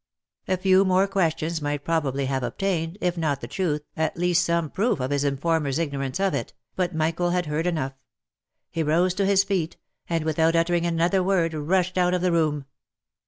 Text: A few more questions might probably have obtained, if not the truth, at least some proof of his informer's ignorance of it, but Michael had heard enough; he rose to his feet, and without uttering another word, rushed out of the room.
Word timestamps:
A 0.47 0.57
few 0.57 0.83
more 0.83 1.05
questions 1.07 1.61
might 1.61 1.85
probably 1.85 2.25
have 2.25 2.41
obtained, 2.41 2.97
if 3.01 3.19
not 3.19 3.39
the 3.39 3.47
truth, 3.47 3.83
at 3.95 4.17
least 4.17 4.43
some 4.43 4.71
proof 4.71 4.99
of 4.99 5.11
his 5.11 5.23
informer's 5.23 5.77
ignorance 5.77 6.19
of 6.19 6.33
it, 6.33 6.53
but 6.75 6.95
Michael 6.95 7.29
had 7.29 7.45
heard 7.45 7.67
enough; 7.67 7.93
he 8.71 8.81
rose 8.81 9.13
to 9.13 9.27
his 9.27 9.43
feet, 9.43 9.77
and 10.09 10.25
without 10.25 10.55
uttering 10.55 10.87
another 10.87 11.21
word, 11.21 11.53
rushed 11.53 11.99
out 11.99 12.15
of 12.15 12.21
the 12.23 12.31
room. 12.31 12.65